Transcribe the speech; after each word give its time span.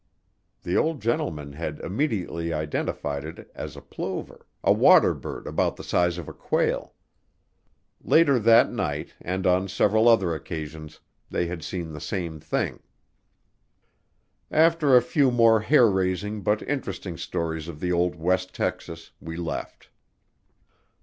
The 0.63 0.75
old 0.75 0.99
gentleman 0.99 1.53
had 1.53 1.79
immediately 1.81 2.51
identified 2.51 3.23
it 3.23 3.51
as 3.53 3.75
a 3.77 3.83
plover, 3.83 4.47
a 4.63 4.73
water 4.73 5.13
bird 5.13 5.45
about 5.45 5.75
the 5.75 5.83
size 5.83 6.17
of 6.17 6.27
a 6.27 6.33
quail. 6.33 6.95
Later 8.03 8.39
that 8.39 8.71
night, 8.71 9.13
and 9.21 9.45
on 9.45 9.67
several 9.67 10.07
other 10.07 10.33
occasions, 10.33 11.01
they 11.29 11.45
had 11.45 11.63
seen 11.63 11.91
the 11.93 12.01
same 12.01 12.39
thing. 12.39 12.81
After 14.49 14.95
a 14.97 15.03
few 15.03 15.29
more 15.29 15.59
hair 15.59 15.87
raising 15.87 16.41
but 16.41 16.63
interesting 16.63 17.15
stories 17.15 17.67
of 17.67 17.79
the 17.79 17.91
old 17.91 18.15
west 18.15 18.55
Texas, 18.55 19.11
we 19.21 19.37
left. 19.37 19.91